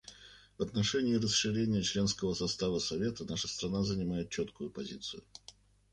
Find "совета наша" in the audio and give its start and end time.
2.79-3.47